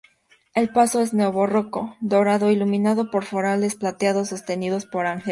[0.55, 5.29] El paso es neobarroco, dorado, e iluminado por faroles plateados sostenidos por ángeles.